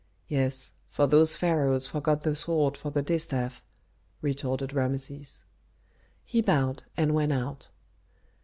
[0.27, 3.63] "Yes, for those pharaohs forgot the sword for the distaff,"
[4.23, 5.45] retorted Rameses.
[6.25, 7.69] He bowed and went out.